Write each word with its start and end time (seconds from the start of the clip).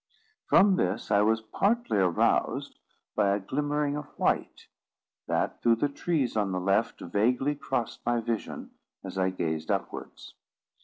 From 0.47 0.77
this 0.77 1.11
I 1.11 1.21
was 1.21 1.41
partly 1.43 1.99
aroused 1.99 2.79
by 3.15 3.35
a 3.35 3.39
glimmering 3.39 3.95
of 3.95 4.07
white, 4.17 4.65
that, 5.27 5.61
through 5.61 5.75
the 5.75 5.89
trees 5.89 6.35
on 6.35 6.51
the 6.51 6.59
left, 6.59 7.01
vaguely 7.01 7.53
crossed 7.53 7.99
my 8.03 8.19
vision, 8.19 8.71
as 9.03 9.19
I 9.19 9.29
gazed 9.29 9.69
upwards. 9.69 10.33